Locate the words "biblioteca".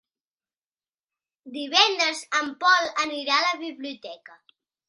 3.63-4.43